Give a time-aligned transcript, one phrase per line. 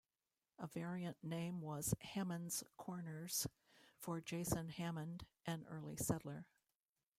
[0.57, 3.45] A variant name was "Hammond's Corners",
[3.99, 6.47] for Jason Hammond, an early settler.